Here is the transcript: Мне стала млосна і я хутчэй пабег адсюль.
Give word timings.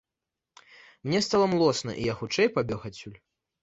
Мне 1.05 1.21
стала 1.27 1.47
млосна 1.53 1.91
і 2.01 2.11
я 2.11 2.19
хутчэй 2.25 2.47
пабег 2.61 2.79
адсюль. 2.93 3.19